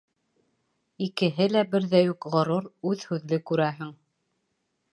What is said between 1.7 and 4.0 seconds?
берҙәй үк ғорур, үҙ һүҙле, күрәһең.